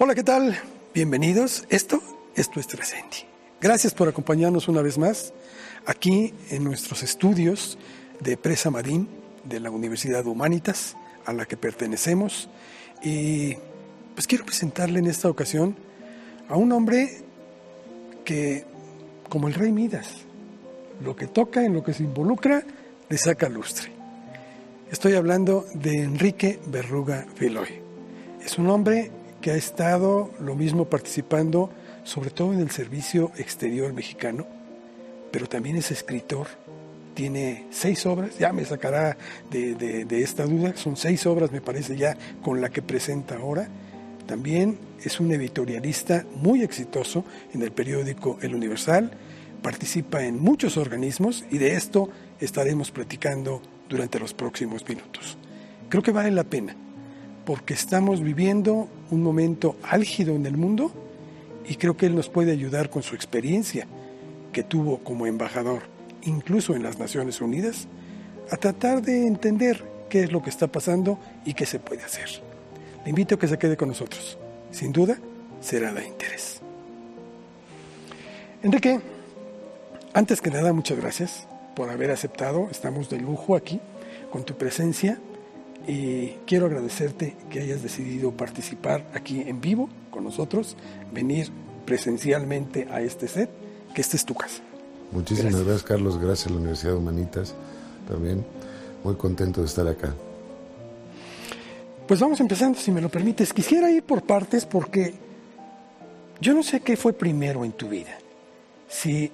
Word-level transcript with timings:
Hola, 0.00 0.14
¿qué 0.14 0.22
tal? 0.22 0.56
Bienvenidos. 0.94 1.64
Esto 1.70 2.00
es 2.36 2.48
Tu 2.48 2.60
Estresendi. 2.60 3.26
Gracias 3.60 3.92
por 3.94 4.06
acompañarnos 4.06 4.68
una 4.68 4.80
vez 4.80 4.96
más 4.96 5.32
aquí 5.86 6.34
en 6.50 6.62
nuestros 6.62 7.02
estudios 7.02 7.76
de 8.20 8.36
Presa 8.36 8.70
Marín 8.70 9.08
de 9.42 9.58
la 9.58 9.72
Universidad 9.72 10.24
Humanitas 10.24 10.96
a 11.26 11.32
la 11.32 11.46
que 11.46 11.56
pertenecemos. 11.56 12.48
Y 13.02 13.56
pues 14.14 14.28
quiero 14.28 14.44
presentarle 14.44 15.00
en 15.00 15.08
esta 15.08 15.28
ocasión 15.28 15.74
a 16.48 16.54
un 16.56 16.70
hombre 16.70 17.24
que, 18.24 18.66
como 19.28 19.48
el 19.48 19.54
rey 19.54 19.72
Midas, 19.72 20.10
lo 21.02 21.16
que 21.16 21.26
toca, 21.26 21.64
en 21.64 21.74
lo 21.74 21.82
que 21.82 21.92
se 21.92 22.04
involucra, 22.04 22.62
le 23.08 23.18
saca 23.18 23.48
lustre. 23.48 23.90
Estoy 24.92 25.14
hablando 25.14 25.66
de 25.74 26.04
Enrique 26.04 26.60
Berruga 26.68 27.26
Viloy. 27.36 27.82
Es 28.40 28.58
un 28.58 28.70
hombre 28.70 29.10
que 29.48 29.54
ha 29.54 29.56
estado 29.56 30.30
lo 30.40 30.54
mismo 30.54 30.90
participando 30.90 31.70
sobre 32.04 32.28
todo 32.28 32.52
en 32.52 32.60
el 32.60 32.70
servicio 32.70 33.32
exterior 33.38 33.94
mexicano, 33.94 34.46
pero 35.30 35.48
también 35.48 35.76
es 35.76 35.90
escritor. 35.90 36.48
Tiene 37.14 37.64
seis 37.70 38.04
obras, 38.04 38.36
ya 38.38 38.52
me 38.52 38.66
sacará 38.66 39.16
de, 39.50 40.06
esta 40.22 40.44
duda, 40.44 40.76
son 40.76 40.98
seis 40.98 41.24
obras 41.24 41.50
me 41.50 41.62
parece 41.62 41.96
ya 41.96 42.14
con 42.42 42.60
la 42.60 42.68
que 42.68 42.82
presenta 42.82 43.36
ahora. 43.36 43.70
También 44.26 44.78
es 45.02 45.18
un 45.18 45.32
editorialista 45.32 46.26
muy 46.34 46.62
exitoso 46.62 47.24
en 47.54 47.62
el 47.62 47.72
periódico 47.72 48.38
El 48.42 48.54
Universal, 48.54 49.12
participa 49.62 50.24
en 50.24 50.38
muchos 50.38 50.76
organismos 50.76 51.46
y 51.50 51.56
de 51.56 51.72
esto 51.72 52.10
estaremos 52.38 52.90
platicando 52.90 53.62
durante 53.88 54.18
los 54.18 54.34
próximos 54.34 54.86
minutos. 54.86 55.38
Creo 55.88 56.02
que 56.02 56.12
vale 56.12 56.32
la 56.32 56.44
pena 56.44 56.76
porque 57.48 57.72
estamos 57.72 58.22
viviendo 58.22 58.88
un 59.10 59.22
momento 59.22 59.76
álgido 59.82 60.36
en 60.36 60.44
el 60.44 60.58
mundo 60.58 60.92
y 61.66 61.76
creo 61.76 61.96
que 61.96 62.04
él 62.04 62.14
nos 62.14 62.28
puede 62.28 62.52
ayudar 62.52 62.90
con 62.90 63.02
su 63.02 63.14
experiencia 63.14 63.86
que 64.52 64.62
tuvo 64.62 64.98
como 64.98 65.26
embajador, 65.26 65.84
incluso 66.24 66.74
en 66.74 66.82
las 66.82 66.98
Naciones 66.98 67.40
Unidas, 67.40 67.88
a 68.50 68.58
tratar 68.58 69.00
de 69.00 69.26
entender 69.26 69.82
qué 70.10 70.24
es 70.24 70.30
lo 70.30 70.42
que 70.42 70.50
está 70.50 70.66
pasando 70.66 71.18
y 71.46 71.54
qué 71.54 71.64
se 71.64 71.78
puede 71.78 72.02
hacer. 72.02 72.28
Le 73.04 73.08
invito 73.08 73.36
a 73.36 73.38
que 73.38 73.48
se 73.48 73.56
quede 73.56 73.78
con 73.78 73.88
nosotros. 73.88 74.36
Sin 74.70 74.92
duda, 74.92 75.18
será 75.62 75.94
de 75.94 76.06
interés. 76.06 76.60
Enrique, 78.62 79.00
antes 80.12 80.42
que 80.42 80.50
nada, 80.50 80.74
muchas 80.74 80.98
gracias 80.98 81.48
por 81.74 81.88
haber 81.88 82.10
aceptado. 82.10 82.68
Estamos 82.70 83.08
de 83.08 83.18
lujo 83.18 83.56
aquí 83.56 83.80
con 84.30 84.44
tu 84.44 84.54
presencia 84.58 85.18
y 85.88 86.36
quiero 86.46 86.66
agradecerte 86.66 87.34
que 87.48 87.60
hayas 87.60 87.82
decidido 87.82 88.30
participar 88.32 89.06
aquí 89.14 89.40
en 89.40 89.62
vivo 89.62 89.88
con 90.10 90.22
nosotros, 90.22 90.76
venir 91.12 91.50
presencialmente 91.86 92.86
a 92.90 93.00
este 93.00 93.26
set, 93.26 93.48
que 93.94 94.02
esta 94.02 94.16
es 94.16 94.26
tu 94.26 94.34
casa. 94.34 94.60
Muchísimas 95.12 95.54
gracias. 95.54 95.82
Carlos. 95.82 96.18
Gracias 96.18 96.48
a 96.48 96.50
la 96.50 96.56
Universidad 96.56 96.92
de 96.92 96.98
Humanitas 96.98 97.54
también. 98.06 98.44
Muy 99.02 99.14
contento 99.14 99.62
de 99.62 99.66
estar 99.66 99.88
acá. 99.88 100.14
Pues 102.06 102.20
vamos 102.20 102.38
empezando, 102.40 102.78
si 102.78 102.90
me 102.90 103.00
lo 103.00 103.08
permites. 103.08 103.54
Quisiera 103.54 103.90
ir 103.90 104.02
por 104.02 104.22
partes 104.22 104.66
porque 104.66 105.14
yo 106.38 106.52
no 106.52 106.62
sé 106.62 106.80
qué 106.80 106.98
fue 106.98 107.14
primero 107.14 107.64
en 107.64 107.72
tu 107.72 107.88
vida. 107.88 108.18
Si 108.88 109.32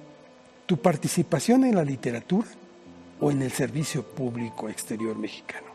tu 0.65 0.77
participación 0.77 1.65
en 1.65 1.75
la 1.75 1.83
literatura 1.83 2.47
o 3.19 3.29
en 3.29 3.41
el 3.41 3.51
servicio 3.51 4.03
público 4.03 4.69
exterior 4.69 5.17
mexicano. 5.17 5.74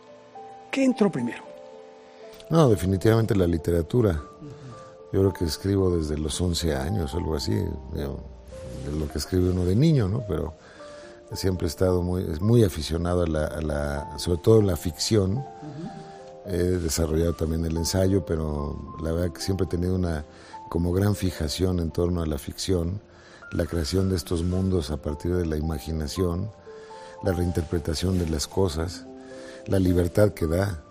¿Qué 0.70 0.84
entró 0.84 1.10
primero? 1.10 1.42
No, 2.48 2.68
definitivamente 2.68 3.34
la 3.34 3.46
literatura. 3.46 4.22
Yo 5.12 5.20
creo 5.20 5.32
que 5.32 5.45
escribo 5.45 5.96
desde 5.96 6.17
los 6.17 6.40
11 6.40 6.77
años 6.77 7.14
algo 7.14 7.34
así, 7.34 7.55
de 7.55 8.98
lo 8.98 9.08
que 9.08 9.18
escribe 9.18 9.50
uno 9.50 9.64
de 9.64 9.74
niño, 9.74 10.08
¿no? 10.08 10.24
Pero 10.28 10.55
siempre 11.33 11.67
he 11.67 11.68
estado 11.68 12.02
muy, 12.02 12.24
muy 12.40 12.62
aficionado 12.62 13.22
a 13.22 13.27
la, 13.27 14.18
sobre 14.18 14.39
todo 14.39 14.62
la 14.62 14.77
ficción. 14.77 15.45
He 16.46 16.56
desarrollado 16.56 17.34
también 17.34 17.64
el 17.64 17.77
ensayo, 17.77 18.24
pero 18.24 18.96
la 19.02 19.12
verdad 19.12 19.33
que 19.33 19.40
siempre 19.40 19.66
he 19.66 19.68
tenido 19.68 19.95
una 19.96 20.24
como 20.68 20.92
gran 20.92 21.16
fijación 21.16 21.80
en 21.80 21.90
torno 21.90 22.22
a 22.22 22.27
la 22.27 22.39
ficción, 22.39 23.00
la 23.52 23.66
creación 23.66 24.08
de 24.08 24.16
estos 24.16 24.45
mundos 24.45 24.92
a 24.92 24.96
partir 24.96 25.34
de 25.34 25.46
la 25.46 25.56
imaginación, 25.56 26.50
la 27.24 27.33
reinterpretación 27.33 28.18
de 28.18 28.28
las 28.28 28.46
cosas 28.46 29.06
la 29.70 29.79
libertad 29.79 30.33
que 30.35 30.47
da, 30.47 30.85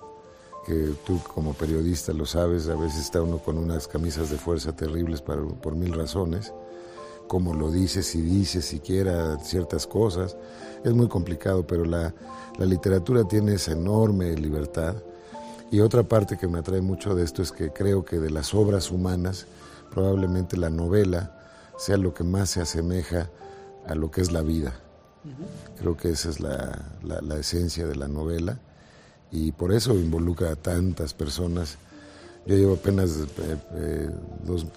que 0.65 0.93
tú 1.05 1.19
como 1.35 1.53
periodista 1.53 2.13
lo 2.13 2.25
sabes, 2.25 2.67
a 2.67 2.75
veces 2.75 3.01
está 3.01 3.21
uno 3.21 3.37
con 3.37 3.57
unas 3.57 3.87
camisas 3.87 4.31
de 4.31 4.37
fuerza 4.37 4.75
terribles 4.75 5.21
por 5.21 5.75
mil 5.75 5.93
razones, 5.93 6.53
como 7.27 7.53
lo 7.53 7.71
dices, 7.71 8.07
si 8.07 8.21
dices 8.21 8.65
siquiera 8.65 9.37
ciertas 9.37 9.85
cosas, 9.85 10.35
es 10.83 10.93
muy 10.93 11.07
complicado, 11.07 11.67
pero 11.67 11.85
la, 11.85 12.13
la 12.57 12.65
literatura 12.65 13.23
tiene 13.23 13.53
esa 13.53 13.73
enorme 13.73 14.35
libertad. 14.35 14.95
Y 15.69 15.81
otra 15.81 16.01
parte 16.01 16.37
que 16.37 16.47
me 16.47 16.57
atrae 16.57 16.81
mucho 16.81 17.13
de 17.13 17.23
esto 17.23 17.43
es 17.43 17.51
que 17.51 17.71
creo 17.71 18.03
que 18.03 18.17
de 18.17 18.31
las 18.31 18.55
obras 18.55 18.89
humanas, 18.89 19.45
probablemente 19.91 20.57
la 20.57 20.71
novela 20.71 21.37
sea 21.77 21.97
lo 21.97 22.15
que 22.15 22.23
más 22.23 22.49
se 22.49 22.61
asemeja 22.61 23.29
a 23.85 23.93
lo 23.93 24.09
que 24.09 24.21
es 24.21 24.31
la 24.31 24.41
vida. 24.41 24.73
Creo 25.77 25.95
que 25.95 26.09
esa 26.09 26.29
es 26.29 26.39
la, 26.39 26.83
la, 27.03 27.37
esencia 27.37 27.85
de 27.85 27.95
la 27.95 28.07
novela 28.07 28.59
y 29.31 29.51
por 29.51 29.73
eso 29.73 29.93
involucra 29.93 30.51
a 30.51 30.55
tantas 30.55 31.13
personas. 31.13 31.77
Yo 32.45 32.55
llevo 32.55 32.73
apenas, 32.75 33.11
eh, 33.17 33.57
eh, 33.73 34.09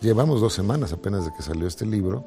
llevamos 0.01 0.41
dos 0.41 0.53
semanas 0.53 0.93
apenas 0.93 1.25
de 1.25 1.33
que 1.37 1.43
salió 1.43 1.67
este 1.67 1.87
libro 1.87 2.25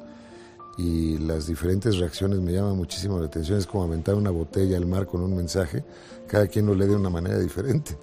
y 0.76 1.18
las 1.18 1.46
diferentes 1.46 1.96
reacciones 1.98 2.40
me 2.40 2.52
llaman 2.52 2.76
muchísimo 2.76 3.18
la 3.18 3.26
atención. 3.26 3.58
Es 3.58 3.66
como 3.66 3.84
aventar 3.84 4.14
una 4.14 4.30
botella 4.30 4.76
al 4.76 4.86
mar 4.86 5.06
con 5.06 5.22
un 5.22 5.36
mensaje, 5.36 5.84
cada 6.26 6.46
quien 6.48 6.66
lo 6.66 6.74
lee 6.74 6.86
de 6.86 6.96
una 6.96 7.10
manera 7.10 7.38
diferente. 7.38 7.96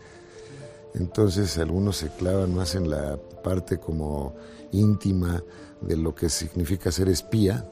Entonces 0.96 1.58
algunos 1.58 1.98
se 1.98 2.10
clavan 2.10 2.54
más 2.54 2.76
en 2.76 2.90
la 2.90 3.18
parte 3.44 3.78
como 3.80 4.36
íntima 4.72 5.44
de 5.82 5.98
lo 5.98 6.16
que 6.16 6.30
significa 6.30 6.92
ser 6.92 7.10
espía, 7.10 7.68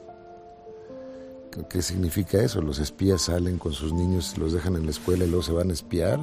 ¿Qué 1.68 1.82
significa 1.82 2.38
eso? 2.38 2.62
Los 2.62 2.78
espías 2.78 3.22
salen 3.22 3.58
con 3.58 3.72
sus 3.72 3.92
niños, 3.92 4.38
los 4.38 4.52
dejan 4.52 4.76
en 4.76 4.86
la 4.86 4.90
escuela 4.90 5.24
y 5.24 5.28
luego 5.28 5.42
se 5.42 5.52
van 5.52 5.70
a 5.70 5.74
espiar, 5.74 6.20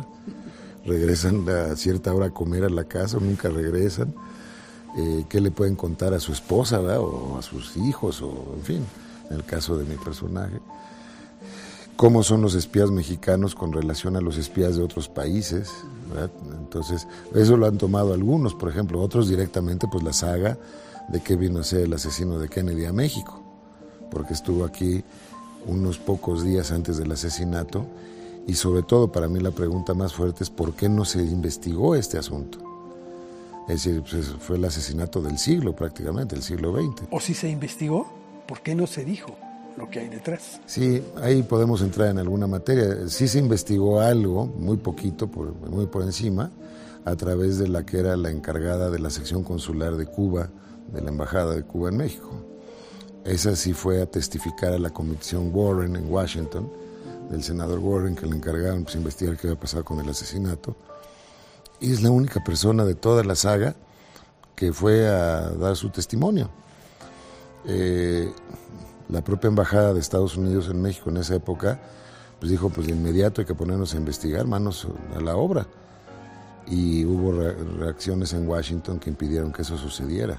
regresan 0.85 1.47
a 1.47 1.75
cierta 1.75 2.13
hora 2.13 2.27
a 2.27 2.29
comer 2.31 2.63
a 2.63 2.69
la 2.69 2.85
casa 2.85 3.17
o 3.17 3.19
nunca 3.19 3.49
regresan. 3.49 4.13
Eh, 4.97 5.25
¿Qué 5.29 5.39
le 5.39 5.51
pueden 5.51 5.75
contar 5.75 6.15
a 6.15 6.19
su 6.19 6.31
esposa 6.31 6.79
o 6.79 7.37
a 7.37 7.43
sus 7.43 7.77
hijos? 7.77 8.23
O, 8.23 8.55
en 8.55 8.63
fin, 8.63 8.85
en 9.29 9.37
el 9.37 9.45
caso 9.45 9.77
de 9.77 9.85
mi 9.85 9.95
personaje. 9.97 10.59
¿Cómo 11.95 12.23
son 12.23 12.41
los 12.41 12.55
espías 12.55 12.89
mexicanos 12.89 13.53
con 13.53 13.71
relación 13.71 14.15
a 14.15 14.21
los 14.21 14.37
espías 14.37 14.77
de 14.77 14.83
otros 14.83 15.09
países? 15.09 15.71
Entonces, 16.57 17.07
eso 17.35 17.55
lo 17.55 17.67
han 17.67 17.77
tomado 17.77 18.13
algunos, 18.13 18.55
por 18.55 18.69
ejemplo, 18.69 18.99
otros 18.99 19.29
directamente, 19.29 19.85
pues 19.91 20.03
la 20.03 20.13
saga 20.13 20.57
de 21.09 21.21
qué 21.21 21.35
vino 21.35 21.59
a 21.59 21.63
ser 21.63 21.81
el 21.81 21.93
asesino 21.93 22.39
de 22.39 22.49
Kennedy 22.49 22.85
a 22.85 22.93
México 22.93 23.38
porque 24.09 24.33
estuvo 24.33 24.65
aquí 24.65 25.03
unos 25.67 25.97
pocos 25.97 26.43
días 26.43 26.71
antes 26.71 26.97
del 26.97 27.11
asesinato 27.11 27.85
y 28.47 28.55
sobre 28.55 28.83
todo 28.83 29.11
para 29.11 29.27
mí 29.27 29.39
la 29.39 29.51
pregunta 29.51 29.93
más 29.93 30.13
fuerte 30.13 30.43
es 30.43 30.49
por 30.49 30.73
qué 30.73 30.89
no 30.89 31.05
se 31.05 31.21
investigó 31.21 31.95
este 31.95 32.17
asunto. 32.17 32.59
Es 33.67 33.83
decir, 33.83 34.03
pues, 34.09 34.27
fue 34.39 34.57
el 34.57 34.65
asesinato 34.65 35.21
del 35.21 35.37
siglo 35.37 35.75
prácticamente, 35.75 36.35
el 36.35 36.41
siglo 36.41 36.73
XX. 36.73 37.03
¿O 37.11 37.19
si 37.19 37.35
se 37.35 37.49
investigó? 37.49 38.07
¿Por 38.47 38.61
qué 38.61 38.73
no 38.73 38.87
se 38.87 39.05
dijo 39.05 39.35
lo 39.77 39.87
que 39.91 39.99
hay 39.99 40.09
detrás? 40.09 40.59
Sí, 40.65 41.03
ahí 41.21 41.43
podemos 41.43 41.83
entrar 41.83 42.07
en 42.09 42.17
alguna 42.17 42.47
materia. 42.47 43.07
Sí 43.07 43.27
se 43.27 43.37
investigó 43.37 44.01
algo, 44.01 44.47
muy 44.47 44.77
poquito, 44.77 45.27
muy 45.69 45.85
por 45.85 46.01
encima, 46.01 46.49
a 47.05 47.15
través 47.15 47.59
de 47.59 47.67
la 47.67 47.85
que 47.85 47.99
era 47.99 48.17
la 48.17 48.31
encargada 48.31 48.89
de 48.89 48.97
la 48.97 49.11
sección 49.11 49.43
consular 49.43 49.95
de 49.95 50.07
Cuba, 50.07 50.49
de 50.91 51.01
la 51.01 51.09
Embajada 51.09 51.53
de 51.53 51.61
Cuba 51.61 51.89
en 51.89 51.97
México. 51.97 52.31
Esa 53.25 53.55
sí 53.55 53.73
fue 53.73 54.01
a 54.01 54.05
testificar 54.05 54.73
a 54.73 54.79
la 54.79 54.89
comisión 54.89 55.51
Warren 55.53 55.95
en 55.95 56.11
Washington, 56.11 56.71
del 57.29 57.43
senador 57.43 57.79
Warren, 57.79 58.15
que 58.15 58.25
le 58.25 58.35
encargaron 58.35 58.83
pues, 58.83 58.95
investigar 58.95 59.37
qué 59.37 59.47
había 59.47 59.59
pasado 59.59 59.83
con 59.83 59.99
el 59.99 60.09
asesinato. 60.09 60.75
Y 61.79 61.91
es 61.91 62.01
la 62.01 62.11
única 62.11 62.43
persona 62.43 62.85
de 62.85 62.95
toda 62.95 63.23
la 63.23 63.35
saga 63.35 63.75
que 64.55 64.73
fue 64.73 65.07
a 65.07 65.49
dar 65.51 65.75
su 65.75 65.89
testimonio. 65.89 66.49
Eh, 67.65 68.31
la 69.09 69.23
propia 69.23 69.47
embajada 69.47 69.93
de 69.93 69.99
Estados 69.99 70.37
Unidos 70.37 70.69
en 70.69 70.81
México 70.81 71.09
en 71.09 71.17
esa 71.17 71.35
época 71.35 71.79
pues 72.39 72.51
dijo 72.51 72.69
pues 72.69 72.87
de 72.87 72.93
inmediato 72.93 73.41
hay 73.41 73.47
que 73.47 73.53
ponernos 73.55 73.93
a 73.93 73.97
investigar, 73.97 74.45
manos 74.47 74.87
a 75.15 75.19
la 75.19 75.35
obra. 75.35 75.67
Y 76.67 77.03
hubo 77.05 77.31
reacciones 77.31 78.33
en 78.33 78.47
Washington 78.47 78.99
que 78.99 79.09
impidieron 79.09 79.51
que 79.51 79.63
eso 79.63 79.77
sucediera. 79.77 80.37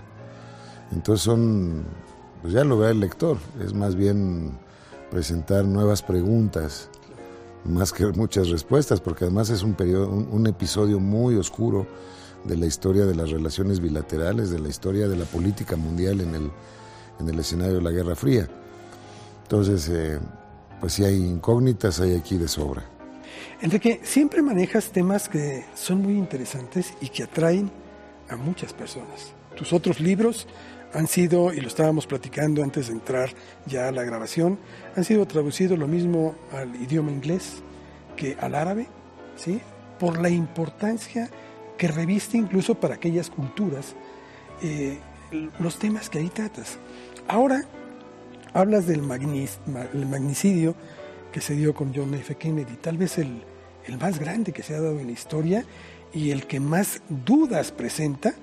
Entonces 0.92 1.24
son 1.24 1.84
pues 2.42 2.54
ya 2.54 2.64
lo 2.64 2.78
ve 2.78 2.90
el 2.90 3.00
lector, 3.00 3.38
es 3.64 3.74
más 3.74 3.94
bien 3.94 4.52
presentar 5.10 5.64
nuevas 5.64 6.02
preguntas, 6.02 6.88
más 7.64 7.92
que 7.92 8.06
muchas 8.06 8.48
respuestas, 8.48 9.00
porque 9.00 9.24
además 9.24 9.50
es 9.50 9.62
un, 9.62 9.74
periodo, 9.74 10.08
un, 10.08 10.46
episodio 10.46 10.98
muy 10.98 11.36
oscuro 11.36 11.86
de 12.44 12.56
la 12.56 12.66
historia 12.66 13.04
de 13.04 13.14
las 13.14 13.30
relaciones 13.30 13.80
bilaterales, 13.80 14.50
de 14.50 14.58
la 14.58 14.68
historia 14.68 15.08
de 15.08 15.16
la 15.16 15.24
política 15.24 15.76
mundial 15.76 16.20
en 16.20 16.34
el, 16.34 16.50
en 17.18 17.28
el 17.28 17.38
escenario 17.38 17.76
de 17.76 17.82
la 17.82 17.90
Guerra 17.90 18.14
Fría. 18.14 18.48
Entonces, 19.42 19.88
eh, 19.90 20.18
pues 20.80 20.94
si 20.94 21.04
hay 21.04 21.16
incógnitas, 21.16 22.00
hay 22.00 22.14
aquí 22.14 22.38
de 22.38 22.48
sobra. 22.48 22.82
Enrique, 23.60 24.00
siempre 24.04 24.40
manejas 24.40 24.90
temas 24.90 25.28
que 25.28 25.66
son 25.74 26.00
muy 26.00 26.14
interesantes 26.14 26.94
y 27.00 27.08
que 27.08 27.24
atraen 27.24 27.70
a 28.30 28.36
muchas 28.36 28.72
personas. 28.72 29.34
Tus 29.54 29.72
otros 29.74 30.00
libros 30.00 30.46
han 30.92 31.06
sido, 31.06 31.52
y 31.52 31.60
lo 31.60 31.68
estábamos 31.68 32.06
platicando 32.06 32.62
antes 32.62 32.88
de 32.88 32.94
entrar 32.94 33.30
ya 33.66 33.88
a 33.88 33.92
la 33.92 34.02
grabación, 34.02 34.58
han 34.96 35.04
sido 35.04 35.26
traducidos 35.26 35.78
lo 35.78 35.86
mismo 35.86 36.34
al 36.52 36.74
idioma 36.76 37.10
inglés 37.10 37.62
que 38.16 38.36
al 38.40 38.54
árabe, 38.54 38.88
¿sí? 39.36 39.60
por 39.98 40.20
la 40.20 40.30
importancia 40.30 41.28
que 41.78 41.88
reviste 41.88 42.36
incluso 42.36 42.74
para 42.74 42.94
aquellas 42.94 43.30
culturas 43.30 43.94
eh, 44.62 44.98
los 45.58 45.78
temas 45.78 46.10
que 46.10 46.18
ahí 46.18 46.28
tratas. 46.28 46.78
Ahora 47.28 47.64
hablas 48.52 48.86
del 48.86 49.02
magnicidio 49.02 50.74
que 51.32 51.40
se 51.40 51.54
dio 51.54 51.74
con 51.74 51.94
John 51.94 52.12
F. 52.14 52.34
Kennedy, 52.34 52.74
tal 52.76 52.98
vez 52.98 53.18
el, 53.18 53.44
el 53.86 53.98
más 53.98 54.18
grande 54.18 54.52
que 54.52 54.62
se 54.62 54.74
ha 54.74 54.80
dado 54.80 54.98
en 54.98 55.06
la 55.06 55.12
historia 55.12 55.64
y 56.12 56.30
el 56.30 56.46
que 56.46 56.58
más 56.58 57.02
dudas 57.08 57.70
presenta 57.70 58.34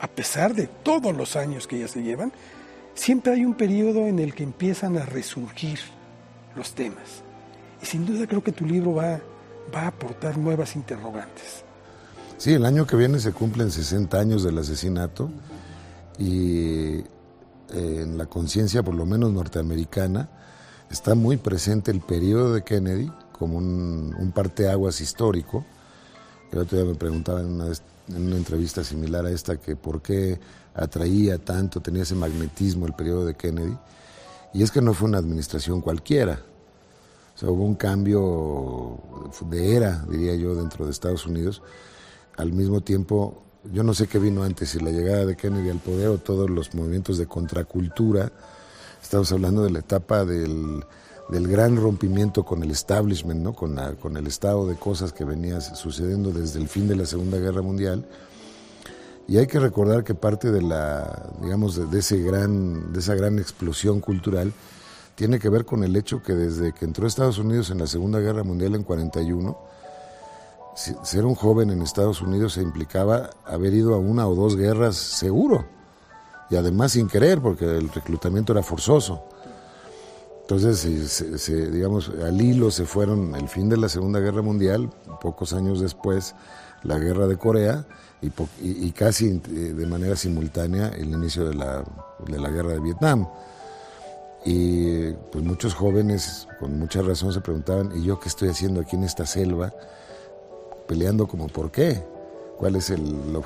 a 0.00 0.08
pesar 0.08 0.54
de 0.54 0.66
todos 0.66 1.14
los 1.14 1.36
años 1.36 1.66
que 1.66 1.78
ya 1.78 1.88
se 1.88 2.02
llevan, 2.02 2.32
siempre 2.94 3.32
hay 3.32 3.44
un 3.44 3.54
periodo 3.54 4.06
en 4.06 4.18
el 4.18 4.34
que 4.34 4.42
empiezan 4.42 4.96
a 4.96 5.04
resurgir 5.04 5.78
los 6.56 6.72
temas. 6.72 7.22
Y 7.82 7.86
sin 7.86 8.06
duda 8.06 8.26
creo 8.26 8.42
que 8.42 8.52
tu 8.52 8.66
libro 8.66 8.94
va, 8.94 9.20
a 9.74 9.86
aportar 9.86 10.36
nuevas 10.36 10.74
interrogantes. 10.74 11.64
Sí, 12.38 12.54
el 12.54 12.64
año 12.64 12.86
que 12.86 12.96
viene 12.96 13.20
se 13.20 13.32
cumplen 13.32 13.70
60 13.70 14.18
años 14.18 14.42
del 14.42 14.58
asesinato 14.58 15.30
y 16.18 16.96
eh, 16.96 17.04
en 17.68 18.18
la 18.18 18.26
conciencia, 18.26 18.82
por 18.82 18.94
lo 18.94 19.04
menos 19.06 19.32
norteamericana, 19.32 20.28
está 20.90 21.14
muy 21.14 21.36
presente 21.36 21.90
el 21.90 22.00
periodo 22.00 22.54
de 22.54 22.64
Kennedy 22.64 23.12
como 23.32 23.58
un, 23.58 24.14
un 24.18 24.32
parteaguas 24.32 25.00
histórico. 25.00 25.64
El 26.52 26.58
otro 26.58 26.78
día 26.78 26.86
me 26.86 26.96
preguntaban 26.96 27.46
en 27.46 27.52
una 27.52 27.72
en 28.16 28.26
una 28.26 28.36
entrevista 28.36 28.82
similar 28.84 29.26
a 29.26 29.30
esta 29.30 29.56
que 29.56 29.76
por 29.76 30.02
qué 30.02 30.38
atraía 30.74 31.38
tanto, 31.38 31.80
tenía 31.80 32.02
ese 32.02 32.14
magnetismo 32.14 32.86
el 32.86 32.92
periodo 32.92 33.24
de 33.24 33.34
Kennedy. 33.34 33.76
Y 34.52 34.62
es 34.62 34.70
que 34.70 34.80
no 34.80 34.94
fue 34.94 35.08
una 35.08 35.18
administración 35.18 35.80
cualquiera. 35.80 36.40
O 37.34 37.38
sea, 37.38 37.50
hubo 37.50 37.64
un 37.64 37.74
cambio 37.74 38.98
de 39.48 39.76
era, 39.76 40.04
diría 40.08 40.34
yo, 40.34 40.54
dentro 40.54 40.84
de 40.84 40.90
Estados 40.90 41.26
Unidos. 41.26 41.62
Al 42.36 42.52
mismo 42.52 42.80
tiempo, 42.80 43.42
yo 43.72 43.82
no 43.82 43.94
sé 43.94 44.08
qué 44.08 44.18
vino 44.18 44.42
antes, 44.42 44.70
si 44.70 44.80
la 44.80 44.90
llegada 44.90 45.24
de 45.24 45.36
Kennedy 45.36 45.70
al 45.70 45.78
poder 45.78 46.08
o 46.08 46.18
todos 46.18 46.50
los 46.50 46.74
movimientos 46.74 47.18
de 47.18 47.26
contracultura. 47.26 48.32
Estamos 49.00 49.30
hablando 49.32 49.62
de 49.62 49.70
la 49.70 49.78
etapa 49.78 50.24
del 50.24 50.84
del 51.30 51.46
gran 51.46 51.76
rompimiento 51.76 52.44
con 52.44 52.62
el 52.62 52.70
establishment, 52.70 53.40
¿no? 53.40 53.52
con, 53.52 53.78
con 54.00 54.16
el 54.16 54.26
estado 54.26 54.66
de 54.66 54.74
cosas 54.74 55.12
que 55.12 55.24
venía 55.24 55.60
sucediendo 55.60 56.32
desde 56.32 56.58
el 56.60 56.68
fin 56.68 56.88
de 56.88 56.96
la 56.96 57.06
Segunda 57.06 57.38
Guerra 57.38 57.62
Mundial. 57.62 58.04
Y 59.28 59.38
hay 59.38 59.46
que 59.46 59.60
recordar 59.60 60.02
que 60.02 60.14
parte 60.14 60.50
de 60.50 60.60
la, 60.60 61.30
digamos, 61.40 61.90
de, 61.90 61.98
ese 61.98 62.18
gran, 62.18 62.92
de 62.92 62.98
esa 62.98 63.14
gran 63.14 63.38
explosión 63.38 64.00
cultural 64.00 64.52
tiene 65.14 65.38
que 65.38 65.48
ver 65.48 65.64
con 65.64 65.84
el 65.84 65.94
hecho 65.94 66.20
que 66.20 66.34
desde 66.34 66.72
que 66.72 66.84
entró 66.84 67.06
Estados 67.06 67.38
Unidos 67.38 67.70
en 67.70 67.78
la 67.78 67.86
Segunda 67.86 68.18
Guerra 68.18 68.42
Mundial 68.42 68.74
en 68.74 68.82
41, 68.82 69.56
ser 70.74 71.24
un 71.26 71.34
joven 71.36 71.70
en 71.70 71.82
Estados 71.82 72.22
Unidos 72.22 72.54
se 72.54 72.62
implicaba 72.62 73.30
haber 73.44 73.74
ido 73.74 73.94
a 73.94 73.98
una 73.98 74.26
o 74.26 74.34
dos 74.34 74.56
guerras 74.56 74.96
seguro, 74.96 75.66
y 76.48 76.56
además 76.56 76.92
sin 76.92 77.06
querer, 77.06 77.40
porque 77.40 77.66
el 77.66 77.88
reclutamiento 77.90 78.52
era 78.52 78.62
forzoso. 78.62 79.22
Entonces, 80.50 81.12
se, 81.36 81.70
digamos, 81.70 82.10
al 82.26 82.40
hilo 82.40 82.72
se 82.72 82.84
fueron 82.84 83.36
el 83.36 83.48
fin 83.48 83.68
de 83.68 83.76
la 83.76 83.88
Segunda 83.88 84.18
Guerra 84.18 84.42
Mundial, 84.42 84.90
pocos 85.20 85.52
años 85.52 85.80
después 85.80 86.34
la 86.82 86.98
Guerra 86.98 87.28
de 87.28 87.36
Corea 87.36 87.86
y, 88.20 88.90
casi 88.90 89.28
eh, 89.28 89.74
de 89.74 89.86
manera 89.86 90.16
simultánea 90.16 90.88
el 90.88 91.10
inicio 91.10 91.48
de 91.48 91.54
la, 91.54 91.84
de 92.26 92.40
la 92.40 92.50
Guerra 92.50 92.70
de 92.70 92.80
Vietnam. 92.80 93.28
Y 94.44 95.12
pues 95.30 95.44
muchos 95.44 95.72
jóvenes 95.72 96.48
con 96.58 96.80
mucha 96.80 97.00
razón 97.00 97.32
se 97.32 97.40
preguntaban, 97.40 97.92
¿y 97.96 98.02
yo 98.02 98.18
qué 98.18 98.28
estoy 98.28 98.48
haciendo 98.48 98.80
aquí 98.80 98.96
en 98.96 99.04
esta 99.04 99.26
selva? 99.26 99.72
Peleando 100.88 101.28
como 101.28 101.46
por 101.46 101.70
qué, 101.70 102.02
cuál 102.58 102.74
es 102.74 102.90
el, 102.90 103.36